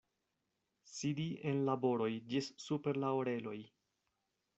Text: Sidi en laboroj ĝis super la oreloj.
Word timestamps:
Sidi 0.91 1.25
en 1.51 1.59
laboroj 1.67 2.09
ĝis 2.31 2.47
super 2.65 2.99
la 3.05 3.13
oreloj. 3.19 3.55